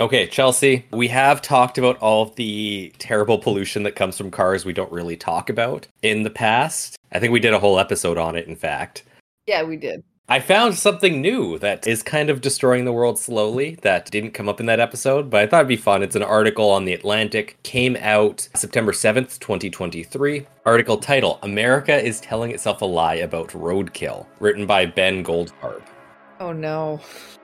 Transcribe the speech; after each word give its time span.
Okay, 0.00 0.26
Chelsea, 0.26 0.84
we 0.90 1.06
have 1.06 1.40
talked 1.40 1.78
about 1.78 1.98
all 1.98 2.24
of 2.24 2.34
the 2.34 2.92
terrible 2.98 3.38
pollution 3.38 3.84
that 3.84 3.94
comes 3.94 4.18
from 4.18 4.28
cars 4.28 4.64
we 4.64 4.72
don't 4.72 4.90
really 4.90 5.16
talk 5.16 5.48
about 5.48 5.86
in 6.02 6.24
the 6.24 6.30
past. 6.30 6.96
I 7.12 7.20
think 7.20 7.32
we 7.32 7.38
did 7.38 7.54
a 7.54 7.60
whole 7.60 7.78
episode 7.78 8.18
on 8.18 8.34
it, 8.34 8.48
in 8.48 8.56
fact. 8.56 9.04
Yeah, 9.46 9.62
we 9.62 9.76
did. 9.76 10.02
I 10.28 10.40
found 10.40 10.74
something 10.74 11.20
new 11.20 11.60
that 11.60 11.86
is 11.86 12.02
kind 12.02 12.28
of 12.28 12.40
destroying 12.40 12.84
the 12.86 12.92
world 12.92 13.20
slowly 13.20 13.76
that 13.82 14.10
didn't 14.10 14.32
come 14.32 14.48
up 14.48 14.58
in 14.58 14.66
that 14.66 14.80
episode, 14.80 15.30
but 15.30 15.42
I 15.42 15.46
thought 15.46 15.58
it'd 15.58 15.68
be 15.68 15.76
fun. 15.76 16.02
It's 16.02 16.16
an 16.16 16.22
article 16.24 16.70
on 16.70 16.86
The 16.86 16.94
Atlantic, 16.94 17.56
came 17.62 17.96
out 18.00 18.48
September 18.56 18.90
7th, 18.90 19.38
2023. 19.38 20.44
Article 20.66 20.96
title 20.96 21.38
America 21.42 22.02
is 22.02 22.20
Telling 22.20 22.50
Itself 22.50 22.82
a 22.82 22.84
Lie 22.84 23.16
About 23.16 23.50
Roadkill, 23.50 24.26
written 24.40 24.66
by 24.66 24.86
Ben 24.86 25.22
Goldfarb. 25.22 25.82
Oh 26.40 26.52
no. 26.52 27.00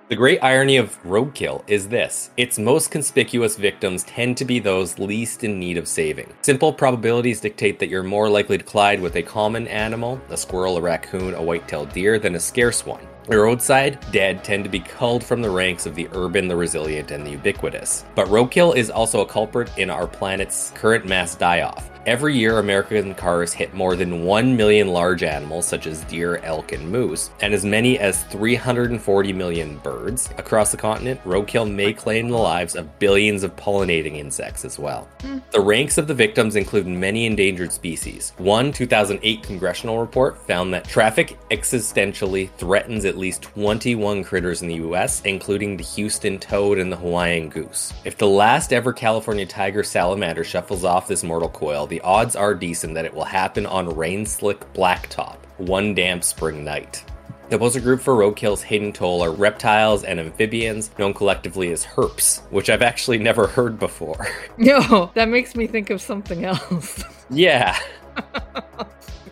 The 0.09 0.17
great 0.17 0.43
irony 0.43 0.77
of 0.77 1.01
roadkill 1.05 1.63
is 1.69 1.87
this 1.87 2.31
its 2.37 2.59
most 2.59 2.91
conspicuous 2.91 3.57
victims 3.57 4.03
tend 4.03 4.37
to 4.39 4.45
be 4.45 4.59
those 4.59 4.99
least 4.99 5.45
in 5.45 5.61
need 5.61 5.79
of 5.79 5.87
saving. 5.87 6.33
Simple 6.43 6.73
probabilities 6.73 7.41
dictate 7.41 7.79
that 7.79 7.89
you're 7.89 8.03
more 8.03 8.29
likely 8.29 8.59
to 8.59 8.65
collide 8.65 9.01
with 9.01 9.15
a 9.15 9.23
common 9.23 9.69
animal, 9.69 10.21
a 10.29 10.37
squirrel, 10.37 10.77
a 10.77 10.81
raccoon, 10.81 11.35
a 11.35 11.43
white 11.43 11.69
tailed 11.69 11.93
deer, 11.93 12.19
than 12.19 12.35
a 12.35 12.41
scarce 12.41 12.85
one. 12.85 13.07
The 13.27 13.39
roadside 13.39 14.05
dead 14.11 14.43
tend 14.43 14.65
to 14.65 14.71
be 14.71 14.81
culled 14.81 15.23
from 15.23 15.43
the 15.43 15.51
ranks 15.51 15.87
of 15.87 15.95
the 15.95 16.09
urban, 16.13 16.49
the 16.49 16.57
resilient, 16.57 17.13
and 17.13 17.25
the 17.25 17.31
ubiquitous. 17.31 18.05
But 18.17 18.27
roadkill 18.27 18.75
is 18.75 18.91
also 18.91 19.21
a 19.21 19.27
culprit 19.27 19.71
in 19.79 19.91
our 19.91 20.09
planet's 20.09 20.73
current 20.75 21.07
mass 21.07 21.37
die 21.37 21.61
off. 21.61 21.90
Every 22.07 22.35
year, 22.35 22.59
American 22.59 23.15
cars 23.15 23.53
hit 23.53 23.75
more 23.75 23.95
than 23.95 24.25
1 24.25 24.57
million 24.57 24.89
large 24.89 25.23
animals, 25.23 25.69
such 25.69 25.87
as 25.87 26.03
deer, 26.05 26.39
elk, 26.39 26.73
and 26.73 26.91
moose, 26.91 27.31
and 27.43 27.53
as 27.53 27.63
many 27.63 27.99
as 27.99 28.25
340 28.25 29.35
million 29.35 29.77
birds. 29.79 30.31
Across 30.39 30.71
the 30.71 30.79
continent, 30.79 31.23
roadkill 31.25 31.71
may 31.71 31.93
claim 31.93 32.31
the 32.31 32.39
lives 32.39 32.75
of 32.75 32.99
billions 32.99 33.43
of 33.43 33.55
pollinating 33.57 34.17
insects 34.17 34.65
as 34.65 34.79
well. 34.79 35.09
Mm. 35.19 35.43
The 35.51 35.61
ranks 35.61 35.99
of 35.99 36.07
the 36.07 36.15
victims 36.15 36.57
include 36.57 36.87
many 36.87 37.27
endangered 37.27 37.71
species. 37.71 38.33
One 38.39 38.73
2008 38.73 39.43
congressional 39.43 39.99
report 39.99 40.39
found 40.47 40.73
that 40.73 40.89
traffic 40.89 41.39
existentially 41.51 42.49
threatens 42.57 43.05
at 43.05 43.19
least 43.19 43.43
21 43.43 44.25
critters 44.25 44.63
in 44.63 44.69
the 44.69 44.77
US, 44.77 45.21
including 45.27 45.77
the 45.77 45.85
Houston 45.85 46.39
toad 46.39 46.79
and 46.79 46.91
the 46.91 46.97
Hawaiian 46.97 47.51
goose. 47.51 47.93
If 48.07 48.17
the 48.17 48.27
last 48.27 48.73
ever 48.73 48.95
California 48.95 49.45
tiger 49.45 49.83
salamander 49.83 50.45
shuffles 50.45 50.85
off 50.87 51.07
this 51.07 51.23
mortal 51.23 51.51
coil, 51.51 51.90
the 51.91 52.01
odds 52.01 52.35
are 52.35 52.55
decent 52.55 52.95
that 52.95 53.05
it 53.05 53.13
will 53.13 53.25
happen 53.25 53.67
on 53.67 53.95
rain 53.95 54.25
slick 54.25 54.61
blacktop 54.73 55.37
one 55.59 55.95
damp 55.95 56.25
spring 56.25 56.65
night. 56.65 57.05
The 57.51 57.57
opposing 57.57 57.83
group 57.83 58.01
for 58.01 58.15
roadkill's 58.15 58.63
hidden 58.63 58.93
toll 58.93 59.23
are 59.23 59.33
reptiles 59.33 60.05
and 60.05 60.21
amphibians, 60.21 60.91
known 60.99 61.13
collectively 61.13 61.73
as 61.73 61.85
herps, 61.85 62.43
which 62.51 62.71
I've 62.71 62.81
actually 62.81 63.19
never 63.19 63.47
heard 63.47 63.79
before. 63.79 64.27
No, 64.57 65.11
that 65.15 65.29
makes 65.29 65.57
me 65.57 65.67
think 65.67 65.91
of 65.91 66.01
something 66.01 66.45
else. 66.45 67.03
Yeah. 67.29 67.77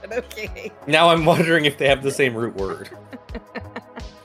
okay. 0.12 0.72
Now 0.86 1.10
I'm 1.10 1.24
wondering 1.24 1.64
if 1.64 1.78
they 1.78 1.88
have 1.88 2.02
the 2.02 2.10
same 2.10 2.34
root 2.34 2.56
word. 2.56 2.90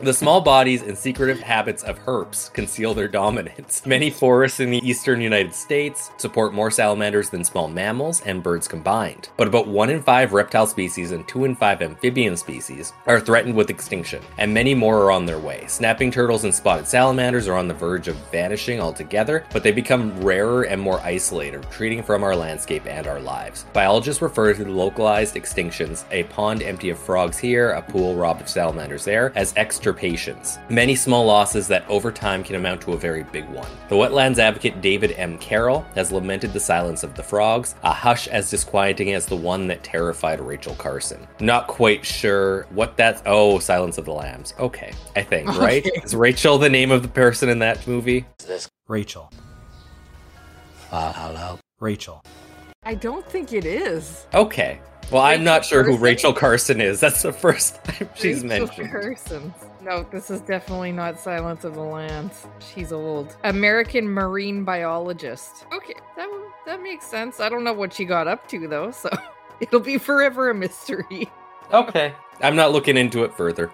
The 0.04 0.14
small 0.14 0.42
bodies 0.42 0.82
and 0.82 0.98
secretive 0.98 1.40
habits 1.40 1.82
of 1.82 1.98
herps 1.98 2.52
conceal 2.52 2.94
their 2.94 3.08
dominance. 3.08 3.86
Many 3.86 4.10
forests 4.10 4.60
in 4.60 4.70
the 4.70 4.86
eastern 4.86 5.22
United 5.22 5.54
States 5.54 6.12
support 6.18 6.54
more 6.54 6.70
salamanders 6.70 7.30
than 7.30 7.46
small 7.46 7.70
mammals 7.70 8.20
and 8.26 8.44
birds 8.44 8.68
combined. 8.68 9.30
But 9.38 9.48
about 9.48 9.70
1 9.70 9.90
in 9.90 10.04
5 10.04 10.34
reptile 10.34 10.68
species 10.68 11.12
and 11.12 11.26
2 11.30 11.46
in 11.46 11.56
5 11.56 11.82
amphibian 11.82 12.36
species 12.36 12.92
are 13.06 13.22
threatened 13.22 13.56
with 13.56 13.70
extinction, 13.70 14.22
and 14.38 14.54
many 14.54 14.76
more 14.76 15.04
are 15.04 15.12
on 15.12 15.26
their 15.26 15.40
way. 15.40 15.64
Snapping 15.68 16.12
turtles 16.12 16.44
and 16.44 16.54
spotted 16.54 16.86
salamanders 16.86 17.48
are 17.48 17.56
on 17.56 17.70
the 17.70 17.74
verge 17.74 18.10
of 18.10 18.18
vanishing 18.30 18.82
altogether, 18.82 19.46
but 19.54 19.64
they 19.64 19.72
become 19.72 20.20
rarer 20.22 20.64
and 20.64 20.82
more 20.82 21.00
isolated, 21.00 21.64
retreating 21.64 22.04
from 22.04 22.24
our 22.24 22.36
landscape 22.36 22.86
and 22.88 23.08
our 23.08 23.22
lives. 23.22 23.66
Biologists 23.72 24.22
refer 24.22 24.54
to 24.54 24.66
the 24.66 24.70
localized 24.70 25.36
extinctions, 25.36 26.04
a 26.12 26.24
pond 26.24 26.62
empty 26.62 26.90
of 26.90 27.00
frogs 27.00 27.38
here, 27.38 27.70
a 27.70 27.82
pool 27.82 28.18
robbed 28.18 28.42
of 28.42 28.50
salamanders 28.50 29.06
there, 29.06 29.32
as 29.36 29.54
extra 29.56 29.93
patience. 29.94 30.60
Many 30.70 30.96
small 30.96 31.26
losses 31.26 31.68
that 31.68 31.88
over 31.88 32.12
time 32.12 32.44
can 32.44 32.56
amount 32.56 32.82
to 32.82 32.94
a 32.94 32.98
very 32.98 33.24
big 33.24 33.48
one. 33.50 33.70
The 33.90 33.96
wetlands 33.96 34.40
advocate 34.40 34.82
David 34.82 35.12
M. 35.14 35.38
Carroll 35.38 35.86
has 35.96 36.12
lamented 36.12 36.54
the 36.54 36.60
silence 36.60 37.04
of 37.04 37.16
the 37.16 37.24
frogs, 37.24 37.76
a 37.84 37.94
hush 37.94 38.28
as 38.28 38.50
disquieting 38.50 39.14
as 39.14 39.26
the 39.26 39.36
one 39.36 39.68
that 39.68 39.84
terrified 39.84 40.40
Rachel 40.40 40.76
Carson. 40.76 41.28
Not 41.40 41.68
quite 41.68 42.06
sure 42.06 42.68
what 42.72 42.98
that's. 42.98 43.22
Oh, 43.26 43.60
Silence 43.60 43.98
of 43.98 44.06
the 44.06 44.14
Lambs. 44.14 44.54
Okay, 44.60 44.94
I 45.16 45.24
think, 45.24 45.48
right? 45.58 45.86
Okay. 45.86 46.02
Is 46.04 46.16
Rachel 46.16 46.58
the 46.58 46.70
name 46.70 46.92
of 46.92 47.02
the 47.02 47.08
person 47.08 47.50
in 47.50 47.60
that 47.60 47.88
movie? 47.88 48.26
Rachel. 48.88 49.32
Uh, 50.92 51.14
hello. 51.14 51.60
Rachel. 51.80 52.24
I 52.84 52.96
don't 52.96 53.26
think 53.26 53.54
it 53.54 53.66
is. 53.66 54.28
Okay. 54.34 54.80
Well, 55.14 55.24
Rachel 55.24 55.40
I'm 55.40 55.44
not 55.44 55.64
sure 55.66 55.84
Carson? 55.84 55.98
who 55.98 56.04
Rachel 56.04 56.34
Carson 56.34 56.82
is. 56.82 57.00
That's 57.00 57.22
the 57.22 57.32
first 57.34 57.84
time 57.84 58.10
she's 58.16 58.44
Rachel 58.44 58.48
mentioned. 58.48 58.92
Carson. 58.92 59.54
No, 59.84 60.04
this 60.12 60.32
is 60.32 60.42
definitely 60.42 60.92
not 60.92 61.20
Silence 61.20 61.64
of 61.64 61.76
the 61.76 61.82
Lambs. 61.82 62.48
She's 62.60 62.92
old. 62.92 63.36
American 63.44 64.10
marine 64.10 64.64
biologist. 64.64 65.66
Okay, 65.72 65.96
that 66.16 66.30
that 66.66 66.82
makes 66.82 67.06
sense. 67.06 67.40
I 67.40 67.50
don't 67.50 67.64
know 67.64 67.74
what 67.74 67.94
she 67.94 68.06
got 68.06 68.28
up 68.28 68.48
to 68.50 68.68
though, 68.68 68.92
so 68.92 69.10
it'll 69.60 69.80
be 69.82 69.98
forever 69.98 70.50
a 70.50 70.54
mystery. 70.54 71.30
Okay. 71.72 72.14
I'm 72.42 72.56
not 72.56 72.72
looking 72.72 72.98
into 72.98 73.24
it 73.24 73.34
further. 73.36 73.72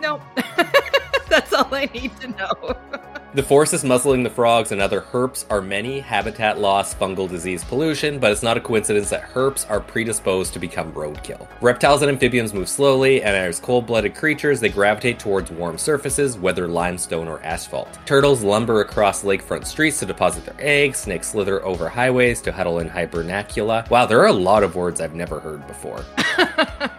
nope. 0.00 0.22
That's 1.28 1.52
all 1.52 1.72
I 1.72 1.88
need 1.94 2.18
to 2.20 2.28
know. 2.28 2.76
The 3.32 3.44
forces 3.44 3.84
muzzling 3.84 4.24
the 4.24 4.30
frogs 4.30 4.72
and 4.72 4.80
other 4.80 5.00
herps 5.00 5.44
are 5.50 5.62
many 5.62 6.00
habitat 6.00 6.58
loss, 6.58 6.92
fungal 6.92 7.28
disease, 7.28 7.62
pollution, 7.62 8.18
but 8.18 8.32
it's 8.32 8.42
not 8.42 8.56
a 8.56 8.60
coincidence 8.60 9.10
that 9.10 9.22
herps 9.22 9.70
are 9.70 9.78
predisposed 9.78 10.52
to 10.54 10.58
become 10.58 10.92
roadkill. 10.92 11.46
Reptiles 11.60 12.02
and 12.02 12.10
amphibians 12.10 12.52
move 12.52 12.68
slowly, 12.68 13.22
and 13.22 13.36
as 13.36 13.60
cold 13.60 13.86
blooded 13.86 14.16
creatures, 14.16 14.58
they 14.58 14.68
gravitate 14.68 15.20
towards 15.20 15.52
warm 15.52 15.78
surfaces, 15.78 16.38
whether 16.38 16.66
limestone 16.66 17.28
or 17.28 17.40
asphalt. 17.44 18.00
Turtles 18.04 18.42
lumber 18.42 18.80
across 18.80 19.22
lakefront 19.22 19.64
streets 19.64 20.00
to 20.00 20.06
deposit 20.06 20.44
their 20.44 20.56
eggs, 20.58 20.98
snakes 20.98 21.28
slither 21.28 21.64
over 21.64 21.88
highways 21.88 22.40
to 22.40 22.50
huddle 22.50 22.80
in 22.80 22.90
hibernacula. 22.90 23.88
Wow, 23.90 24.06
there 24.06 24.18
are 24.18 24.26
a 24.26 24.32
lot 24.32 24.64
of 24.64 24.74
words 24.74 25.00
I've 25.00 25.14
never 25.14 25.38
heard 25.38 25.64
before. 25.68 26.04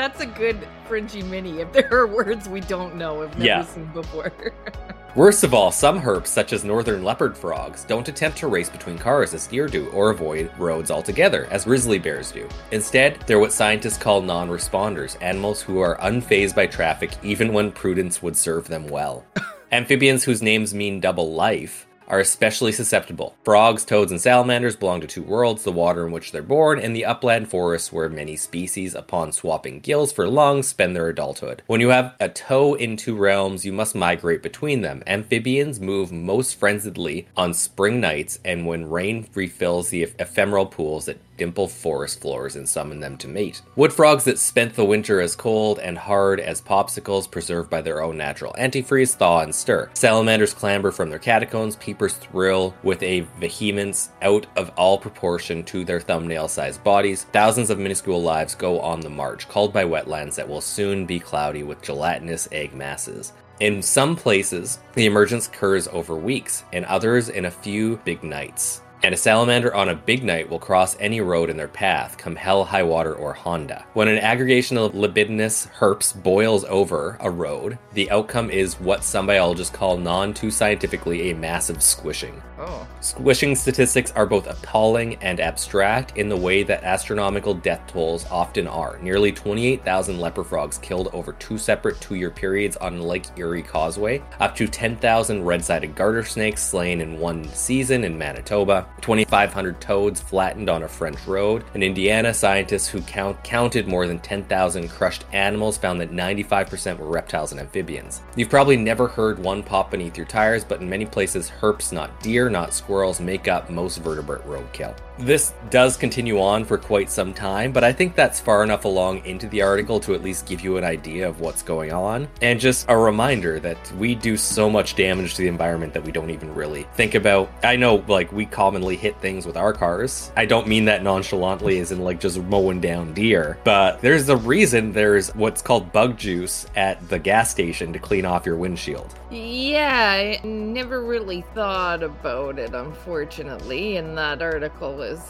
That's 0.00 0.22
a 0.22 0.26
good 0.26 0.66
Fringey 0.88 1.22
Mini 1.28 1.60
if 1.60 1.74
there 1.74 1.92
are 1.92 2.06
words 2.06 2.48
we 2.48 2.60
don't 2.60 2.96
know, 2.96 3.20
have 3.20 3.32
never 3.32 3.44
yeah. 3.44 3.64
seen 3.64 3.84
before. 3.92 4.32
Worst 5.14 5.44
of 5.44 5.52
all, 5.52 5.70
some 5.70 6.00
herps, 6.00 6.28
such 6.28 6.54
as 6.54 6.64
northern 6.64 7.04
leopard 7.04 7.36
frogs, 7.36 7.84
don't 7.84 8.08
attempt 8.08 8.38
to 8.38 8.46
race 8.46 8.70
between 8.70 8.96
cars 8.96 9.34
as 9.34 9.46
deer 9.46 9.66
do 9.66 9.90
or 9.90 10.08
avoid 10.08 10.50
roads 10.56 10.90
altogether, 10.90 11.46
as 11.50 11.66
grizzly 11.66 11.98
bears 11.98 12.32
do. 12.32 12.48
Instead, 12.70 13.20
they're 13.26 13.38
what 13.38 13.52
scientists 13.52 13.98
call 13.98 14.22
non 14.22 14.48
responders, 14.48 15.18
animals 15.20 15.60
who 15.60 15.80
are 15.80 15.98
unfazed 15.98 16.54
by 16.54 16.66
traffic 16.66 17.10
even 17.22 17.52
when 17.52 17.70
prudence 17.70 18.22
would 18.22 18.38
serve 18.38 18.68
them 18.68 18.86
well. 18.88 19.26
Amphibians 19.70 20.24
whose 20.24 20.40
names 20.40 20.72
mean 20.72 20.98
double 20.98 21.34
life 21.34 21.86
are 22.10 22.20
especially 22.20 22.72
susceptible. 22.72 23.36
Frogs, 23.44 23.84
toads, 23.84 24.10
and 24.10 24.20
salamanders 24.20 24.76
belong 24.76 25.00
to 25.00 25.06
two 25.06 25.22
worlds 25.22 25.62
the 25.62 25.72
water 25.72 26.04
in 26.04 26.12
which 26.12 26.32
they're 26.32 26.42
born, 26.42 26.78
and 26.78 26.94
the 26.94 27.04
upland 27.04 27.48
forests 27.48 27.92
where 27.92 28.08
many 28.08 28.36
species, 28.36 28.94
upon 28.94 29.32
swapping 29.32 29.80
gills 29.80 30.12
for 30.12 30.28
lungs, 30.28 30.66
spend 30.66 30.94
their 30.94 31.08
adulthood. 31.08 31.62
When 31.66 31.80
you 31.80 31.90
have 31.90 32.14
a 32.20 32.28
toe 32.28 32.74
in 32.74 32.96
two 32.96 33.16
realms, 33.16 33.64
you 33.64 33.72
must 33.72 33.94
migrate 33.94 34.42
between 34.42 34.82
them. 34.82 35.02
Amphibians 35.06 35.80
move 35.80 36.10
most 36.10 36.58
frenziedly 36.58 37.26
on 37.36 37.54
spring 37.54 38.00
nights 38.00 38.40
and 38.44 38.66
when 38.66 38.90
rain 38.90 39.28
refills 39.34 39.90
the 39.90 40.02
ephemeral 40.02 40.66
pools 40.66 41.06
that 41.06 41.20
dimple 41.40 41.68
forest 41.68 42.20
floors 42.20 42.54
and 42.54 42.68
summon 42.68 43.00
them 43.00 43.16
to 43.16 43.26
mate. 43.26 43.62
Wood 43.74 43.94
frogs 43.94 44.24
that 44.24 44.38
spent 44.38 44.74
the 44.74 44.84
winter 44.84 45.22
as 45.22 45.34
cold 45.34 45.78
and 45.78 45.96
hard 45.96 46.38
as 46.38 46.60
popsicles 46.60 47.30
preserved 47.30 47.70
by 47.70 47.80
their 47.80 48.02
own 48.02 48.18
natural 48.18 48.54
antifreeze 48.58 49.14
thaw 49.14 49.40
and 49.40 49.54
stir. 49.54 49.88
Salamanders 49.94 50.52
clamber 50.52 50.90
from 50.90 51.08
their 51.08 51.18
catacombs, 51.18 51.76
peepers 51.76 52.12
thrill 52.12 52.74
with 52.82 53.02
a 53.02 53.20
vehemence 53.38 54.10
out 54.20 54.46
of 54.54 54.70
all 54.76 54.98
proportion 54.98 55.64
to 55.64 55.82
their 55.82 55.98
thumbnail 55.98 56.46
sized 56.46 56.84
bodies. 56.84 57.24
Thousands 57.32 57.70
of 57.70 57.78
minuscule 57.78 58.20
lives 58.20 58.54
go 58.54 58.78
on 58.78 59.00
the 59.00 59.08
march, 59.08 59.48
called 59.48 59.72
by 59.72 59.84
wetlands 59.84 60.34
that 60.34 60.46
will 60.46 60.60
soon 60.60 61.06
be 61.06 61.18
cloudy 61.18 61.62
with 61.62 61.80
gelatinous 61.80 62.48
egg 62.52 62.74
masses. 62.74 63.32
In 63.60 63.80
some 63.80 64.14
places, 64.14 64.78
the 64.92 65.06
emergence 65.06 65.46
occurs 65.46 65.88
over 65.88 66.16
weeks, 66.16 66.64
in 66.72 66.84
others, 66.84 67.30
in 67.30 67.46
a 67.46 67.50
few 67.50 67.96
big 68.04 68.22
nights. 68.22 68.82
And 69.02 69.14
a 69.14 69.16
salamander 69.16 69.74
on 69.74 69.88
a 69.88 69.94
big 69.94 70.22
night 70.22 70.50
will 70.50 70.58
cross 70.58 70.94
any 71.00 71.22
road 71.22 71.48
in 71.48 71.56
their 71.56 71.68
path, 71.68 72.18
come 72.18 72.36
hell, 72.36 72.64
high 72.64 72.82
water, 72.82 73.14
or 73.14 73.32
Honda. 73.32 73.86
When 73.94 74.08
an 74.08 74.18
aggregation 74.18 74.76
of 74.76 74.94
libidinous 74.94 75.66
herps 75.68 76.12
boils 76.12 76.64
over 76.64 77.16
a 77.20 77.30
road, 77.30 77.78
the 77.94 78.10
outcome 78.10 78.50
is 78.50 78.78
what 78.78 79.02
some 79.02 79.26
biologists 79.26 79.74
call 79.74 79.96
non 79.96 80.34
too 80.34 80.50
scientifically 80.50 81.30
a 81.30 81.34
massive 81.34 81.82
squishing. 81.82 82.42
Oh. 82.58 82.86
Squishing 83.00 83.56
statistics 83.56 84.10
are 84.10 84.26
both 84.26 84.46
appalling 84.46 85.14
and 85.22 85.40
abstract 85.40 86.18
in 86.18 86.28
the 86.28 86.36
way 86.36 86.62
that 86.62 86.84
astronomical 86.84 87.54
death 87.54 87.80
tolls 87.86 88.26
often 88.30 88.68
are. 88.68 88.98
Nearly 89.00 89.32
28,000 89.32 90.20
leopard 90.20 90.46
frogs 90.46 90.76
killed 90.76 91.08
over 91.14 91.32
two 91.32 91.56
separate 91.56 91.98
two 92.02 92.16
year 92.16 92.30
periods 92.30 92.76
on 92.76 93.00
Lake 93.00 93.24
Erie 93.38 93.62
Causeway, 93.62 94.22
up 94.40 94.54
to 94.56 94.68
10,000 94.68 95.42
red 95.42 95.64
sided 95.64 95.94
garter 95.94 96.22
snakes 96.22 96.62
slain 96.62 97.00
in 97.00 97.18
one 97.18 97.44
season 97.54 98.04
in 98.04 98.18
Manitoba, 98.18 98.86
2,500 99.00 99.80
toads 99.80 100.20
flattened 100.20 100.68
on 100.68 100.82
a 100.82 100.88
French 100.88 101.26
road. 101.26 101.64
In 101.74 101.82
Indiana, 101.82 102.34
scientists 102.34 102.88
who 102.88 103.00
count, 103.02 103.42
counted 103.42 103.88
more 103.88 104.06
than 104.06 104.18
10,000 104.18 104.88
crushed 104.88 105.24
animals 105.32 105.78
found 105.78 106.00
that 106.00 106.12
95% 106.12 106.98
were 106.98 107.06
reptiles 107.06 107.52
and 107.52 107.60
amphibians. 107.60 108.22
You've 108.36 108.50
probably 108.50 108.76
never 108.76 109.08
heard 109.08 109.38
one 109.38 109.62
pop 109.62 109.90
beneath 109.90 110.16
your 110.16 110.26
tires, 110.26 110.64
but 110.64 110.80
in 110.80 110.88
many 110.88 111.06
places, 111.06 111.50
herps, 111.60 111.92
not 111.92 112.20
deer, 112.22 112.50
not 112.50 112.74
squirrels, 112.74 113.20
make 113.20 113.48
up 113.48 113.70
most 113.70 113.98
vertebrate 113.98 114.46
roadkill. 114.46 114.96
This 115.18 115.52
does 115.68 115.98
continue 115.98 116.40
on 116.40 116.64
for 116.64 116.78
quite 116.78 117.10
some 117.10 117.34
time, 117.34 117.72
but 117.72 117.84
I 117.84 117.92
think 117.92 118.14
that's 118.14 118.40
far 118.40 118.62
enough 118.62 118.86
along 118.86 119.24
into 119.26 119.48
the 119.48 119.60
article 119.60 120.00
to 120.00 120.14
at 120.14 120.22
least 120.22 120.46
give 120.46 120.62
you 120.62 120.78
an 120.78 120.84
idea 120.84 121.28
of 121.28 121.40
what's 121.40 121.62
going 121.62 121.92
on. 121.92 122.26
And 122.40 122.58
just 122.58 122.86
a 122.88 122.96
reminder 122.96 123.60
that 123.60 123.76
we 123.98 124.14
do 124.14 124.38
so 124.38 124.70
much 124.70 124.94
damage 124.94 125.34
to 125.34 125.42
the 125.42 125.48
environment 125.48 125.92
that 125.92 126.04
we 126.04 126.10
don't 126.10 126.30
even 126.30 126.54
really 126.54 126.86
think 126.94 127.14
about. 127.14 127.50
I 127.62 127.76
know, 127.76 127.96
like, 128.08 128.32
we 128.32 128.46
commonly 128.46 128.79
hit 128.88 129.16
things 129.20 129.46
with 129.46 129.56
our 129.56 129.72
cars. 129.72 130.32
I 130.36 130.46
don't 130.46 130.66
mean 130.66 130.86
that 130.86 131.02
nonchalantly, 131.02 131.78
as 131.80 131.92
in, 131.92 132.00
like, 132.00 132.20
just 132.20 132.38
mowing 132.38 132.80
down 132.80 133.14
deer, 133.14 133.58
but 133.64 134.00
there's 134.00 134.28
a 134.28 134.36
reason 134.36 134.92
there's 134.92 135.34
what's 135.34 135.62
called 135.62 135.92
bug 135.92 136.16
juice 136.18 136.66
at 136.76 137.08
the 137.08 137.18
gas 137.18 137.50
station 137.50 137.92
to 137.92 137.98
clean 137.98 138.24
off 138.24 138.46
your 138.46 138.56
windshield. 138.56 139.14
Yeah, 139.30 140.38
I 140.42 140.46
never 140.46 141.04
really 141.04 141.44
thought 141.54 142.02
about 142.02 142.58
it, 142.58 142.74
unfortunately, 142.74 143.96
and 143.96 144.16
that 144.18 144.42
article 144.42 145.02
is 145.02 145.20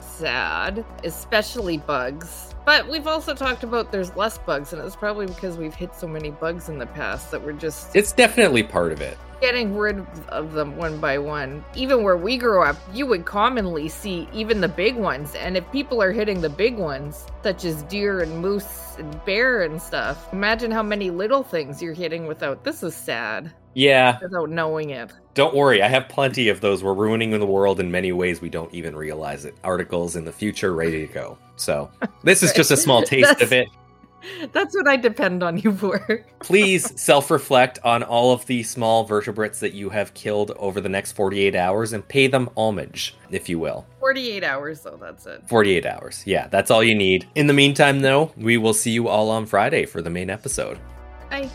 sad, 0.00 0.84
especially 1.04 1.78
bugs. 1.78 2.54
But 2.66 2.86
we've 2.88 3.06
also 3.06 3.34
talked 3.34 3.64
about 3.64 3.90
there's 3.90 4.14
less 4.16 4.38
bugs, 4.38 4.72
and 4.72 4.82
it's 4.82 4.94
probably 4.94 5.26
because 5.26 5.56
we've 5.56 5.74
hit 5.74 5.94
so 5.94 6.06
many 6.06 6.30
bugs 6.30 6.68
in 6.68 6.78
the 6.78 6.86
past 6.86 7.30
that 7.30 7.42
we're 7.42 7.52
just 7.52 7.96
It's 7.96 8.12
definitely 8.12 8.62
part 8.62 8.92
of 8.92 9.00
it. 9.00 9.16
Getting 9.40 9.76
rid 9.76 10.06
of 10.28 10.52
them 10.52 10.76
one 10.76 11.00
by 11.00 11.18
one. 11.18 11.64
Even 11.74 12.02
where 12.02 12.16
we 12.16 12.36
grew 12.36 12.62
up, 12.62 12.76
you 12.92 13.06
would 13.06 13.24
commonly 13.24 13.88
see 13.88 14.28
even 14.32 14.60
the 14.60 14.68
big 14.68 14.96
ones. 14.96 15.34
And 15.34 15.56
if 15.56 15.70
people 15.72 16.02
are 16.02 16.12
hitting 16.12 16.40
the 16.40 16.50
big 16.50 16.76
ones, 16.76 17.26
such 17.42 17.64
as 17.64 17.82
deer 17.84 18.20
and 18.20 18.38
moose 18.40 18.96
and 18.98 19.24
bear 19.24 19.62
and 19.62 19.80
stuff, 19.80 20.32
imagine 20.32 20.70
how 20.70 20.82
many 20.82 21.10
little 21.10 21.42
things 21.42 21.82
you're 21.82 21.94
hitting 21.94 22.26
without. 22.26 22.64
This 22.64 22.82
is 22.82 22.94
sad 22.94 23.52
Yeah, 23.74 24.18
without 24.20 24.50
knowing 24.50 24.90
it. 24.90 25.12
Don't 25.34 25.54
worry, 25.54 25.80
I 25.82 25.88
have 25.88 26.08
plenty 26.08 26.48
of 26.48 26.60
those. 26.60 26.82
We're 26.82 26.94
ruining 26.94 27.30
the 27.30 27.46
world 27.46 27.80
in 27.80 27.90
many 27.90 28.12
ways 28.12 28.40
we 28.40 28.50
don't 28.50 28.72
even 28.74 28.96
realize 28.96 29.44
it. 29.44 29.54
Articles 29.64 30.16
in 30.16 30.24
the 30.24 30.32
future 30.32 30.74
ready 30.74 31.06
to 31.06 31.12
go. 31.12 31.38
So, 31.56 31.90
this 32.24 32.42
is 32.42 32.52
just 32.52 32.70
a 32.70 32.76
small 32.76 33.02
taste 33.04 33.40
of 33.40 33.52
it. 33.52 33.68
That's 34.52 34.74
what 34.74 34.88
I 34.88 34.96
depend 34.96 35.42
on 35.42 35.58
you 35.58 35.72
for. 35.72 36.24
Please 36.40 37.00
self 37.00 37.30
reflect 37.30 37.78
on 37.84 38.02
all 38.02 38.32
of 38.32 38.46
the 38.46 38.62
small 38.62 39.04
vertebrates 39.04 39.60
that 39.60 39.72
you 39.72 39.90
have 39.90 40.14
killed 40.14 40.52
over 40.56 40.80
the 40.80 40.88
next 40.88 41.12
48 41.12 41.54
hours 41.54 41.92
and 41.92 42.06
pay 42.06 42.26
them 42.26 42.50
homage, 42.56 43.16
if 43.30 43.48
you 43.48 43.58
will. 43.58 43.86
48 44.00 44.44
hours, 44.44 44.80
though, 44.80 44.98
that's 45.00 45.26
it. 45.26 45.42
48 45.48 45.86
hours. 45.86 46.22
Yeah, 46.26 46.48
that's 46.48 46.70
all 46.70 46.82
you 46.82 46.94
need. 46.94 47.28
In 47.34 47.46
the 47.46 47.54
meantime, 47.54 48.00
though, 48.00 48.32
we 48.36 48.56
will 48.56 48.74
see 48.74 48.90
you 48.90 49.08
all 49.08 49.30
on 49.30 49.46
Friday 49.46 49.86
for 49.86 50.02
the 50.02 50.10
main 50.10 50.30
episode. 50.30 50.78
Bye. 51.30 51.48